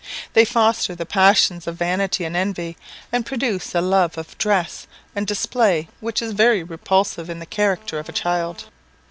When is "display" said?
5.27-5.89